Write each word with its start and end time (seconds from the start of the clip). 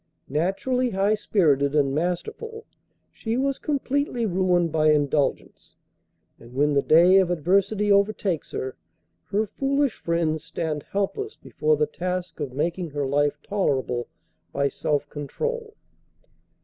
Naturally 0.29 0.89
high 0.89 1.13
spirited 1.13 1.75
and 1.75 1.93
masterful, 1.93 2.65
she 3.11 3.37
was 3.37 3.59
completely 3.59 4.25
ruined 4.25 4.71
by 4.71 4.89
indulgence; 4.91 5.75
and, 6.39 6.55
when 6.55 6.73
the 6.73 6.81
day 6.81 7.17
of 7.17 7.29
adversity 7.29 7.91
overtakes 7.91 8.49
her, 8.49 8.75
her 9.25 9.45
foolish 9.45 9.93
friends 9.97 10.43
stand 10.43 10.81
helpless 10.89 11.35
before 11.35 11.77
the 11.77 11.85
task 11.85 12.39
of 12.39 12.51
making 12.51 12.89
her 12.89 13.05
life 13.05 13.37
tolerable 13.43 14.07
by 14.51 14.67
self 14.67 15.07
control. 15.07 15.75